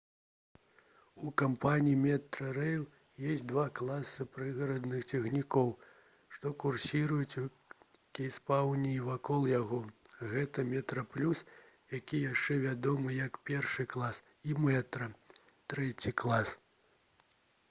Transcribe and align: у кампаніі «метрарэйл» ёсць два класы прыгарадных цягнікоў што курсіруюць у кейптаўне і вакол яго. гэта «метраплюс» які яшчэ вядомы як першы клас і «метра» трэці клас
у 1.25 1.31
кампаніі 1.39 1.97
«метрарэйл» 2.03 2.85
ёсць 3.33 3.43
два 3.51 3.65
класы 3.79 4.25
прыгарадных 4.37 5.03
цягнікоў 5.11 5.67
што 6.37 6.53
курсіруюць 6.63 7.35
у 7.43 7.43
кейптаўне 8.19 8.89
і 8.95 9.03
вакол 9.09 9.45
яго. 9.51 9.81
гэта 10.35 10.67
«метраплюс» 10.71 11.45
які 11.97 12.23
яшчэ 12.27 12.59
вядомы 12.65 13.19
як 13.19 13.37
першы 13.51 13.85
клас 13.97 14.23
і 14.49 14.57
«метра» 14.69 15.13
трэці 15.75 16.17
клас 16.23 16.55